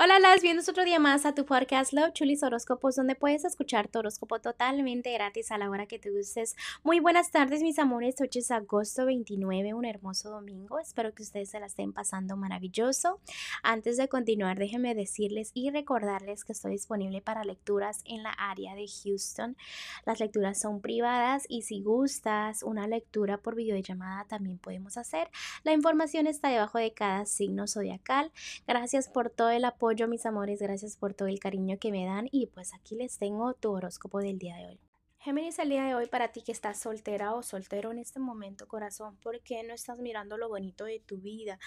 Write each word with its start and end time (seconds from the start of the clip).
Hola, 0.00 0.20
las 0.20 0.42
bienvenidos 0.42 0.68
otro 0.68 0.84
día 0.84 1.00
más 1.00 1.26
a 1.26 1.34
tu 1.34 1.44
podcast 1.44 1.92
Love 1.92 2.12
Chulis 2.12 2.44
Horóscopos, 2.44 2.94
donde 2.94 3.16
puedes 3.16 3.44
escuchar 3.44 3.88
tu 3.88 3.98
horóscopo 3.98 4.40
totalmente 4.40 5.12
gratis 5.12 5.50
a 5.50 5.58
la 5.58 5.68
hora 5.68 5.86
que 5.86 5.98
te 5.98 6.12
gustes. 6.12 6.54
Muy 6.84 7.00
buenas 7.00 7.32
tardes, 7.32 7.62
mis 7.62 7.80
amores. 7.80 8.14
Hoy 8.20 8.30
es 8.32 8.52
agosto 8.52 9.06
29, 9.06 9.74
un 9.74 9.84
hermoso 9.84 10.30
domingo. 10.30 10.78
Espero 10.78 11.12
que 11.12 11.24
ustedes 11.24 11.50
se 11.50 11.58
la 11.58 11.66
estén 11.66 11.92
pasando 11.92 12.36
maravilloso. 12.36 13.18
Antes 13.64 13.96
de 13.96 14.06
continuar, 14.06 14.56
déjenme 14.56 14.94
decirles 14.94 15.50
y 15.52 15.70
recordarles 15.70 16.44
que 16.44 16.52
estoy 16.52 16.70
disponible 16.70 17.20
para 17.20 17.42
lecturas 17.42 18.02
en 18.04 18.22
la 18.22 18.30
área 18.30 18.76
de 18.76 18.86
Houston. 18.86 19.56
Las 20.06 20.20
lecturas 20.20 20.60
son 20.60 20.80
privadas 20.80 21.42
y 21.48 21.62
si 21.62 21.82
gustas 21.82 22.62
una 22.62 22.86
lectura 22.86 23.38
por 23.38 23.56
videollamada 23.56 24.26
también 24.28 24.58
podemos 24.58 24.96
hacer. 24.96 25.28
La 25.64 25.72
información 25.72 26.28
está 26.28 26.50
debajo 26.50 26.78
de 26.78 26.92
cada 26.92 27.26
signo 27.26 27.66
zodiacal. 27.66 28.30
Gracias 28.64 29.08
por 29.08 29.30
todo 29.30 29.50
el 29.50 29.64
apoyo 29.64 29.87
mis 29.88 30.26
amores, 30.26 30.60
gracias 30.60 30.96
por 30.96 31.14
todo 31.14 31.28
el 31.28 31.40
cariño 31.40 31.78
que 31.78 31.90
me 31.90 32.04
dan 32.04 32.28
y 32.30 32.46
pues 32.48 32.74
aquí 32.74 32.94
les 32.94 33.18
tengo 33.18 33.54
tu 33.54 33.72
horóscopo 33.72 34.20
del 34.20 34.38
día 34.38 34.56
de 34.56 34.66
hoy. 34.66 34.80
Géminis, 35.18 35.58
el 35.58 35.70
día 35.70 35.84
de 35.84 35.94
hoy 35.94 36.06
para 36.06 36.28
ti 36.28 36.42
que 36.42 36.52
estás 36.52 36.78
soltera 36.78 37.34
o 37.34 37.42
soltero 37.42 37.90
en 37.90 37.98
este 37.98 38.20
momento, 38.20 38.68
corazón, 38.68 39.16
¿por 39.16 39.40
qué 39.40 39.62
no 39.62 39.72
estás 39.72 39.98
mirando 39.98 40.36
lo 40.36 40.48
bonito 40.48 40.84
de 40.84 41.00
tu 41.00 41.16
vida? 41.18 41.58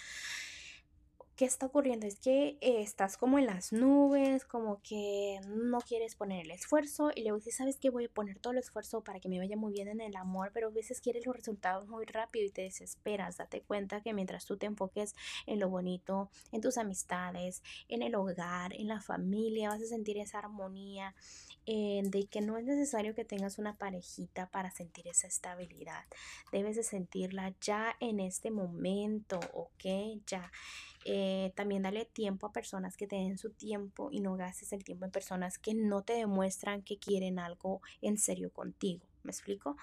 ¿Qué 1.41 1.45
está 1.45 1.65
ocurriendo? 1.65 2.05
Es 2.05 2.19
que 2.19 2.59
eh, 2.61 2.83
estás 2.83 3.17
como 3.17 3.39
en 3.39 3.47
las 3.47 3.73
nubes, 3.73 4.45
como 4.45 4.79
que 4.83 5.39
no 5.47 5.79
quieres 5.79 6.13
poner 6.13 6.45
el 6.45 6.51
esfuerzo 6.51 7.09
y 7.15 7.23
luego 7.23 7.37
dices, 7.37 7.55
¿sabes 7.55 7.77
qué? 7.77 7.89
Voy 7.89 8.05
a 8.05 8.09
poner 8.09 8.37
todo 8.37 8.53
el 8.53 8.59
esfuerzo 8.59 9.03
para 9.03 9.19
que 9.19 9.27
me 9.27 9.39
vaya 9.39 9.57
muy 9.57 9.73
bien 9.73 9.87
en 9.87 10.01
el 10.01 10.15
amor, 10.15 10.51
pero 10.53 10.67
a 10.67 10.69
veces 10.69 11.01
quieres 11.01 11.25
los 11.25 11.35
resultados 11.35 11.87
muy 11.87 12.05
rápido 12.05 12.45
y 12.45 12.51
te 12.51 12.61
desesperas. 12.61 13.37
Date 13.37 13.61
cuenta 13.61 14.01
que 14.01 14.13
mientras 14.13 14.45
tú 14.45 14.57
te 14.57 14.67
enfoques 14.67 15.15
en 15.47 15.59
lo 15.59 15.67
bonito, 15.67 16.29
en 16.51 16.61
tus 16.61 16.77
amistades, 16.77 17.63
en 17.87 18.03
el 18.03 18.13
hogar, 18.13 18.75
en 18.75 18.87
la 18.87 19.01
familia, 19.01 19.69
vas 19.69 19.81
a 19.81 19.87
sentir 19.87 20.19
esa 20.19 20.37
armonía 20.37 21.15
eh, 21.65 22.01
de 22.03 22.25
que 22.25 22.41
no 22.41 22.57
es 22.57 22.65
necesario 22.65 23.15
que 23.15 23.25
tengas 23.25 23.57
una 23.57 23.77
parejita 23.77 24.47
para 24.51 24.69
sentir 24.69 25.07
esa 25.07 25.25
estabilidad. 25.25 26.05
Debes 26.51 26.75
de 26.75 26.83
sentirla 26.83 27.55
ya 27.61 27.95
en 27.99 28.19
este 28.19 28.51
momento, 28.51 29.39
¿ok? 29.53 30.21
Ya. 30.27 30.51
Eh, 31.03 31.30
también 31.55 31.83
dale 31.83 32.05
tiempo 32.05 32.47
a 32.47 32.51
personas 32.51 32.97
que 32.97 33.07
te 33.07 33.15
den 33.15 33.37
su 33.37 33.51
tiempo 33.51 34.09
y 34.11 34.19
no 34.19 34.35
gastes 34.35 34.73
el 34.73 34.83
tiempo 34.83 35.05
en 35.05 35.11
personas 35.11 35.57
que 35.57 35.73
no 35.73 36.03
te 36.03 36.13
demuestran 36.13 36.81
que 36.83 36.97
quieren 36.97 37.39
algo 37.39 37.81
en 38.01 38.17
serio 38.17 38.51
contigo. 38.51 39.05
¿Me 39.23 39.31
explico? 39.31 39.77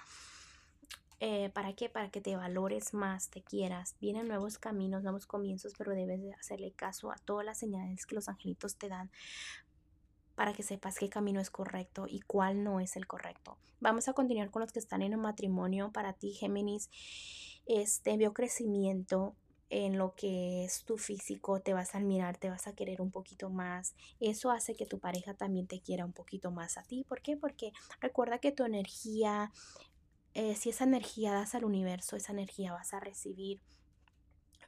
Eh, 1.20 1.50
¿Para 1.50 1.72
qué? 1.72 1.88
Para 1.88 2.10
que 2.10 2.20
te 2.20 2.36
valores 2.36 2.94
más, 2.94 3.28
te 3.28 3.42
quieras. 3.42 3.96
Vienen 4.00 4.28
nuevos 4.28 4.58
caminos, 4.58 5.02
nuevos 5.02 5.26
comienzos, 5.26 5.74
pero 5.76 5.92
debes 5.92 6.22
de 6.22 6.32
hacerle 6.34 6.72
caso 6.72 7.10
a 7.10 7.16
todas 7.16 7.44
las 7.44 7.58
señales 7.58 8.06
que 8.06 8.14
los 8.14 8.28
angelitos 8.28 8.76
te 8.76 8.88
dan 8.88 9.10
para 10.38 10.52
que 10.52 10.62
sepas 10.62 10.96
qué 11.00 11.08
camino 11.08 11.40
es 11.40 11.50
correcto 11.50 12.06
y 12.08 12.20
cuál 12.20 12.62
no 12.62 12.78
es 12.78 12.94
el 12.94 13.08
correcto. 13.08 13.58
Vamos 13.80 14.08
a 14.08 14.12
continuar 14.12 14.52
con 14.52 14.62
los 14.62 14.70
que 14.70 14.78
están 14.78 15.02
en 15.02 15.16
un 15.16 15.22
matrimonio. 15.22 15.90
Para 15.90 16.12
ti, 16.12 16.32
Géminis, 16.32 16.90
este 17.66 18.16
vio 18.16 18.32
crecimiento, 18.32 19.34
en 19.70 19.98
lo 19.98 20.14
que 20.14 20.64
es 20.64 20.84
tu 20.84 20.96
físico, 20.96 21.60
te 21.60 21.74
vas 21.74 21.94
a 21.94 21.98
admirar, 21.98 22.38
te 22.38 22.48
vas 22.48 22.66
a 22.66 22.74
querer 22.74 23.00
un 23.02 23.10
poquito 23.10 23.50
más. 23.50 23.94
Eso 24.20 24.50
hace 24.50 24.74
que 24.74 24.86
tu 24.86 24.98
pareja 24.98 25.34
también 25.34 25.66
te 25.66 25.80
quiera 25.80 26.04
un 26.04 26.12
poquito 26.12 26.50
más 26.50 26.78
a 26.78 26.82
ti. 26.82 27.04
¿Por 27.08 27.20
qué? 27.20 27.36
Porque 27.36 27.72
recuerda 28.00 28.38
que 28.38 28.52
tu 28.52 28.64
energía, 28.64 29.52
eh, 30.34 30.54
si 30.56 30.70
esa 30.70 30.84
energía 30.84 31.32
das 31.32 31.54
al 31.54 31.64
universo, 31.64 32.16
esa 32.16 32.32
energía 32.32 32.72
vas 32.72 32.94
a 32.94 33.00
recibir. 33.00 33.60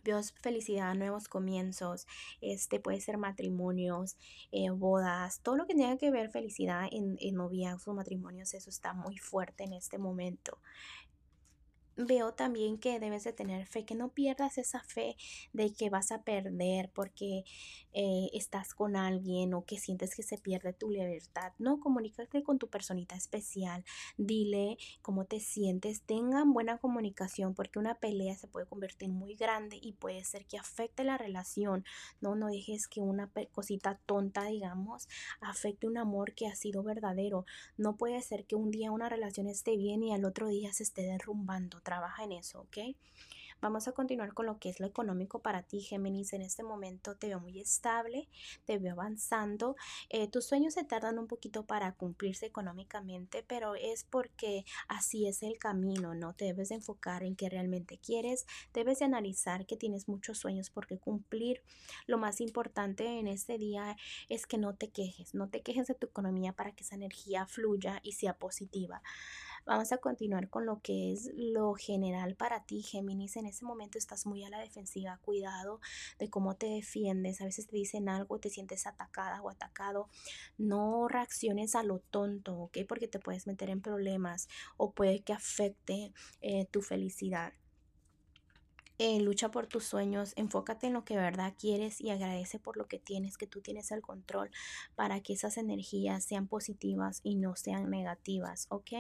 Dios, 0.03 0.33
felicidad, 0.41 0.95
nuevos 0.95 1.29
comienzos, 1.29 2.07
este 2.41 2.81
puede 2.81 3.03
ser 3.03 3.19
matrimonios, 3.19 4.17
eh, 4.51 4.71
bodas, 4.71 5.41
todo 5.43 5.57
lo 5.57 5.67
que 5.67 5.75
tenga 5.75 5.99
que 5.99 6.11
ver 6.11 6.31
felicidad 6.31 6.89
en, 6.91 7.19
en 7.21 7.35
noviazgos, 7.35 7.95
matrimonios, 7.95 8.55
eso 8.55 8.71
está 8.71 8.95
muy 8.95 9.19
fuerte 9.19 9.65
en 9.65 9.75
este 9.75 9.99
momento 9.99 10.59
veo 12.07 12.33
también 12.35 12.79
que 12.79 12.99
debes 13.01 13.25
de 13.25 13.33
tener 13.33 13.67
fe, 13.67 13.85
que 13.85 13.95
no 13.95 14.11
pierdas 14.11 14.59
esa 14.59 14.81
fe 14.83 15.17
de 15.53 15.73
que 15.73 15.91
vas 15.91 16.13
a 16.13 16.23
perder 16.23 16.91
porque 16.95 17.45
eh, 17.93 18.31
estás 18.33 18.75
con 18.75 18.97
alguien 18.97 19.55
o 19.55 19.65
que 19.65 19.79
sientes 19.79 20.15
que 20.15 20.23
se 20.23 20.39
pierde 20.39 20.73
tu 20.73 20.91
libertad. 20.91 21.53
No, 21.59 21.81
comunícate 21.81 22.43
con 22.43 22.59
tu 22.59 22.69
personita 22.69 23.17
especial, 23.17 23.85
dile 24.17 24.79
cómo 25.03 25.25
te 25.25 25.41
sientes, 25.41 26.03
tengan 26.03 26.53
buena 26.53 26.79
comunicación 26.79 27.55
porque 27.55 27.79
una 27.79 27.95
pelea 27.97 28.37
se 28.37 28.47
puede 28.47 28.67
convertir 28.67 29.09
muy 29.09 29.35
grande 29.35 29.79
y 29.81 29.93
puede 29.93 30.25
ser 30.25 30.47
que 30.47 30.59
afecte 30.59 31.05
la 31.05 31.19
relación. 31.19 31.85
No, 32.21 32.35
no 32.35 32.49
dejes 32.49 32.89
que 32.89 33.01
una 33.01 33.31
cosita 33.53 33.99
tonta, 34.07 34.45
digamos, 34.45 35.09
afecte 35.41 35.87
un 35.87 35.99
amor 35.99 36.35
que 36.35 36.47
ha 36.47 36.55
sido 36.55 36.83
verdadero. 36.83 37.45
No 37.77 37.97
puede 37.97 38.21
ser 38.23 38.47
que 38.47 38.57
un 38.57 38.71
día 38.71 38.93
una 38.93 39.09
relación 39.09 39.49
esté 39.49 39.77
bien 39.77 40.03
y 40.03 40.13
al 40.13 40.25
otro 40.25 40.49
día 40.49 40.73
se 40.73 40.83
esté 40.83 41.03
derrumbando 41.03 41.81
trabaja 41.91 42.23
en 42.23 42.31
eso, 42.31 42.61
¿ok? 42.61 42.95
Vamos 43.61 43.89
a 43.89 43.93
continuar 43.93 44.33
con 44.33 44.47
lo 44.47 44.59
que 44.59 44.71
es 44.71 44.81
lo 44.81 44.87
económico 44.87 45.41
para 45.41 45.63
ti, 45.63 45.81
Géminis. 45.81 46.33
En 46.33 46.41
este 46.41 46.63
momento 46.63 47.17
te 47.17 47.27
veo 47.27 47.41
muy 47.41 47.61
estable, 47.61 48.29
te 48.65 48.79
veo 48.79 48.93
avanzando. 48.93 49.77
Eh, 50.09 50.29
tus 50.29 50.47
sueños 50.47 50.73
se 50.75 50.85
tardan 50.85 51.19
un 51.19 51.27
poquito 51.27 51.67
para 51.67 51.93
cumplirse 51.93 52.47
económicamente, 52.47 53.45
pero 53.47 53.75
es 53.75 54.05
porque 54.05 54.65
así 54.89 55.27
es 55.27 55.43
el 55.43 55.59
camino, 55.59 56.15
¿no? 56.15 56.33
Te 56.33 56.47
debes 56.47 56.71
de 56.71 56.77
enfocar 56.77 57.23
en 57.23 57.37
qué 57.37 57.51
realmente 57.51 57.99
quieres, 57.99 58.47
debes 58.73 59.01
de 59.01 59.05
analizar 59.05 59.67
que 59.67 59.77
tienes 59.77 60.09
muchos 60.09 60.39
sueños 60.39 60.71
por 60.71 60.87
qué 60.87 60.97
cumplir. 60.99 61.63
Lo 62.07 62.17
más 62.17 62.41
importante 62.41 63.19
en 63.19 63.27
este 63.27 63.59
día 63.59 63.97
es 64.31 64.47
que 64.47 64.57
no 64.57 64.75
te 64.75 64.89
quejes, 64.91 65.35
no 65.35 65.51
te 65.51 65.61
quejes 65.61 65.89
de 65.89 65.97
tu 65.97 66.07
economía 66.07 66.55
para 66.55 66.73
que 66.73 66.85
esa 66.85 66.95
energía 66.95 67.47
fluya 67.47 68.01
y 68.03 68.13
sea 68.13 68.39
positiva. 68.39 69.03
Vamos 69.71 69.93
a 69.93 69.99
continuar 69.99 70.49
con 70.49 70.67
lo 70.67 70.81
que 70.83 71.13
es 71.13 71.31
lo 71.37 71.75
general 71.75 72.35
para 72.35 72.65
ti, 72.65 72.83
Géminis. 72.83 73.37
En 73.37 73.47
ese 73.47 73.65
momento 73.65 73.99
estás 73.99 74.27
muy 74.27 74.43
a 74.43 74.51
la 74.51 74.59
defensiva. 74.59 75.21
Cuidado 75.23 75.81
de 76.19 76.29
cómo 76.29 76.57
te 76.57 76.67
defiendes. 76.67 77.41
A 77.41 77.45
veces 77.45 77.69
te 77.69 77.77
dicen 77.77 78.09
algo, 78.09 78.41
te 78.41 78.51
sientes 78.51 78.89
atacada 78.89 79.41
o 79.41 79.49
atacado. 79.49 80.09
No 80.59 81.07
reacciones 81.07 81.77
a 81.77 81.85
lo 81.85 82.01
tonto, 82.01 82.59
¿ok? 82.59 82.79
Porque 82.89 83.07
te 83.07 83.21
puedes 83.21 83.47
meter 83.47 83.71
en 83.71 83.81
problemas 83.81 84.49
o 84.77 84.91
puede 84.91 85.21
que 85.21 85.35
afecte 85.35 86.13
eh, 86.41 86.67
tu 86.73 86.83
felicidad. 86.83 87.53
Eh, 89.03 89.19
lucha 89.19 89.51
por 89.51 89.67
tus 89.67 89.85
sueños, 89.85 90.35
enfócate 90.37 90.89
en 90.89 90.93
lo 90.93 91.07
que 91.07 91.17
verdad 91.17 91.55
quieres 91.59 92.03
y 92.03 92.11
agradece 92.11 92.59
por 92.59 92.77
lo 92.77 92.87
que 92.87 92.99
tienes, 92.99 93.39
que 93.39 93.47
tú 93.47 93.63
tienes 93.63 93.91
el 93.93 94.03
control 94.03 94.51
para 94.95 95.23
que 95.23 95.33
esas 95.33 95.57
energías 95.57 96.23
sean 96.23 96.47
positivas 96.47 97.21
y 97.23 97.37
no 97.37 97.57
sean 97.57 97.89
negativas, 97.89 98.67
¿ok? 98.69 98.91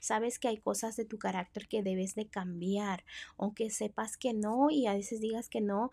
Sabes 0.00 0.40
que 0.40 0.48
hay 0.48 0.56
cosas 0.56 0.96
de 0.96 1.04
tu 1.04 1.20
carácter 1.20 1.68
que 1.68 1.84
debes 1.84 2.16
de 2.16 2.26
cambiar, 2.26 3.04
aunque 3.38 3.70
sepas 3.70 4.16
que 4.16 4.34
no 4.34 4.68
y 4.68 4.88
a 4.88 4.94
veces 4.94 5.20
digas 5.20 5.48
que 5.48 5.60
no. 5.60 5.92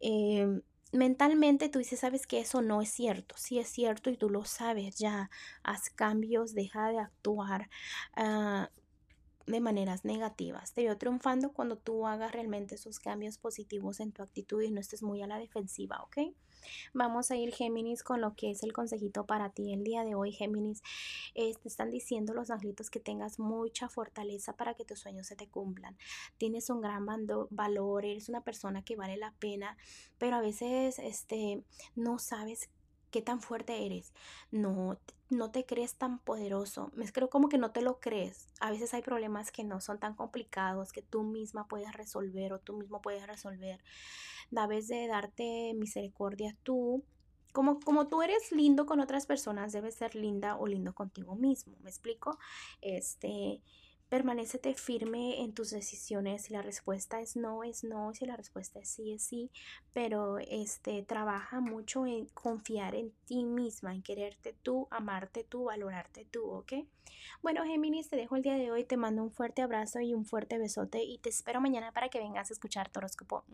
Em, 0.00 0.62
mentalmente 0.92 1.68
tú 1.70 1.80
dices, 1.80 1.98
sabes 1.98 2.28
que 2.28 2.38
eso 2.38 2.62
no 2.62 2.82
es 2.82 2.90
cierto, 2.90 3.34
sí 3.36 3.58
es 3.58 3.66
cierto 3.68 4.10
y 4.10 4.16
tú 4.16 4.30
lo 4.30 4.44
sabes, 4.44 4.96
ya 4.96 5.28
haz 5.64 5.90
cambios, 5.90 6.54
deja 6.54 6.86
de 6.90 7.00
actuar. 7.00 7.68
Uh, 8.16 8.66
de 9.46 9.60
maneras 9.60 10.04
negativas. 10.04 10.72
Te 10.72 10.84
veo 10.84 10.96
triunfando 10.98 11.52
cuando 11.52 11.76
tú 11.76 12.06
hagas 12.06 12.32
realmente 12.32 12.74
esos 12.74 12.98
cambios 12.98 13.38
positivos 13.38 14.00
en 14.00 14.12
tu 14.12 14.22
actitud 14.22 14.62
y 14.62 14.70
no 14.70 14.80
estés 14.80 15.02
muy 15.02 15.22
a 15.22 15.26
la 15.26 15.38
defensiva, 15.38 16.02
¿ok? 16.02 16.34
Vamos 16.94 17.30
a 17.30 17.36
ir, 17.36 17.52
Géminis, 17.52 18.02
con 18.02 18.20
lo 18.20 18.34
que 18.34 18.50
es 18.50 18.62
el 18.62 18.72
consejito 18.72 19.26
para 19.26 19.50
ti 19.50 19.72
el 19.72 19.84
día 19.84 20.04
de 20.04 20.14
hoy, 20.14 20.32
Géminis. 20.32 20.82
te 21.34 21.68
están 21.68 21.90
diciendo 21.90 22.34
los 22.34 22.50
angelitos 22.50 22.90
que 22.90 23.00
tengas 23.00 23.38
mucha 23.38 23.88
fortaleza 23.88 24.54
para 24.54 24.74
que 24.74 24.84
tus 24.84 25.00
sueños 25.00 25.26
se 25.26 25.36
te 25.36 25.48
cumplan. 25.48 25.96
Tienes 26.38 26.70
un 26.70 26.80
gran 26.80 27.06
valor, 27.50 28.04
eres 28.04 28.28
una 28.28 28.42
persona 28.42 28.82
que 28.84 28.96
vale 28.96 29.16
la 29.16 29.32
pena, 29.38 29.76
pero 30.18 30.36
a 30.36 30.40
veces 30.40 30.98
este, 30.98 31.62
no 31.96 32.18
sabes 32.18 32.70
qué 33.12 33.22
tan 33.22 33.40
fuerte 33.40 33.86
eres. 33.86 34.12
No, 34.50 34.98
no 35.30 35.52
te 35.52 35.64
crees 35.64 35.94
tan 35.94 36.18
poderoso. 36.18 36.90
Me 36.94 37.10
creo 37.12 37.30
como 37.30 37.48
que 37.48 37.58
no 37.58 37.70
te 37.70 37.82
lo 37.82 38.00
crees. 38.00 38.48
A 38.58 38.72
veces 38.72 38.92
hay 38.94 39.02
problemas 39.02 39.52
que 39.52 39.62
no 39.62 39.80
son 39.80 40.00
tan 40.00 40.14
complicados 40.14 40.92
que 40.92 41.02
tú 41.02 41.22
misma 41.22 41.68
puedes 41.68 41.92
resolver 41.92 42.52
o 42.52 42.58
tú 42.58 42.76
mismo 42.76 43.00
puedes 43.00 43.24
resolver. 43.26 43.80
Debes 44.50 44.88
de 44.88 45.06
darte 45.06 45.74
misericordia 45.74 46.56
tú. 46.64 47.04
Como, 47.52 47.80
como 47.80 48.08
tú 48.08 48.22
eres 48.22 48.50
lindo 48.50 48.86
con 48.86 48.98
otras 48.98 49.26
personas, 49.26 49.72
debes 49.72 49.94
ser 49.94 50.14
linda 50.14 50.56
o 50.56 50.66
lindo 50.66 50.94
contigo 50.94 51.36
mismo. 51.36 51.76
¿Me 51.82 51.90
explico? 51.90 52.38
Este, 52.80 53.60
Permanecete 54.12 54.74
firme 54.74 55.40
en 55.40 55.54
tus 55.54 55.70
decisiones. 55.70 56.42
Si 56.42 56.52
la 56.52 56.60
respuesta 56.60 57.22
es 57.22 57.34
no, 57.34 57.64
es 57.64 57.82
no. 57.82 58.12
Si 58.12 58.26
la 58.26 58.36
respuesta 58.36 58.78
es 58.78 58.90
sí, 58.90 59.14
es 59.14 59.22
sí. 59.22 59.50
Pero 59.94 60.36
este, 60.36 61.02
trabaja 61.02 61.60
mucho 61.60 62.04
en 62.04 62.26
confiar 62.26 62.94
en 62.94 63.10
ti 63.24 63.42
misma, 63.42 63.94
en 63.94 64.02
quererte 64.02 64.54
tú, 64.62 64.86
amarte 64.90 65.44
tú, 65.44 65.64
valorarte 65.64 66.26
tú, 66.26 66.44
¿ok? 66.44 66.74
Bueno, 67.40 67.64
Géminis, 67.64 68.10
te 68.10 68.16
dejo 68.16 68.36
el 68.36 68.42
día 68.42 68.56
de 68.56 68.70
hoy. 68.70 68.84
Te 68.84 68.98
mando 68.98 69.22
un 69.22 69.30
fuerte 69.30 69.62
abrazo 69.62 70.00
y 70.00 70.12
un 70.12 70.26
fuerte 70.26 70.58
besote. 70.58 71.02
Y 71.02 71.16
te 71.16 71.30
espero 71.30 71.62
mañana 71.62 71.90
para 71.92 72.10
que 72.10 72.18
vengas 72.18 72.50
a 72.50 72.52
escuchar 72.52 72.90
tu 72.90 72.98
horóscopo. 72.98 73.44